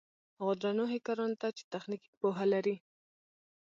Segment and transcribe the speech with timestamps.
[0.37, 2.75] هغو درنو هېکرانو ته چې تخنيکي پوهه لري.